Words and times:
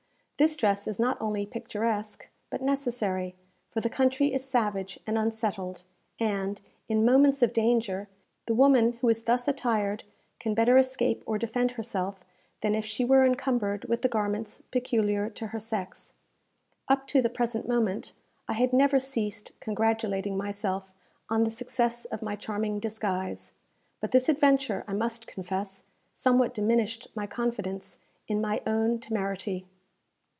This 0.37 0.57
dress 0.57 0.87
is 0.87 0.97
not 0.99 1.21
only 1.21 1.45
picturesque, 1.45 2.27
but 2.49 2.63
necessary; 2.63 3.35
for 3.69 3.79
the 3.79 3.91
country 3.91 4.33
is 4.33 4.43
savage 4.43 4.99
and 5.05 5.15
unsettled, 5.15 5.83
and, 6.19 6.59
in 6.89 7.05
moments 7.05 7.43
of 7.43 7.53
danger, 7.53 8.09
the 8.47 8.55
woman 8.55 8.93
who 8.93 9.09
is 9.09 9.21
thus 9.21 9.47
attired 9.47 10.03
can 10.39 10.55
better 10.55 10.79
escape 10.79 11.21
or 11.27 11.37
defend 11.37 11.73
herself 11.73 12.25
than 12.61 12.73
if 12.73 12.83
she 12.83 13.05
were 13.05 13.23
encumbered 13.23 13.85
with 13.85 14.01
the 14.01 14.09
garments 14.09 14.63
peculiar 14.71 15.29
to 15.29 15.45
her 15.45 15.59
sex. 15.59 16.15
Up 16.87 17.05
to 17.05 17.21
the 17.21 17.29
present 17.29 17.67
moment 17.67 18.13
I 18.47 18.53
had 18.53 18.73
never 18.73 18.97
ceased 18.97 19.51
congratulating 19.59 20.35
myself 20.37 20.91
on 21.29 21.43
the 21.43 21.51
success 21.51 22.05
of 22.05 22.23
my 22.23 22.35
charming 22.35 22.79
disguise; 22.79 23.51
but 23.99 24.09
this 24.09 24.27
adventure, 24.27 24.83
I 24.87 24.93
must 24.93 25.27
confess, 25.27 25.83
somewhat 26.15 26.55
diminished 26.55 27.09
my 27.13 27.27
confidence 27.27 27.99
in 28.27 28.41
my 28.41 28.63
own 28.65 28.97
temerity. 28.97 29.67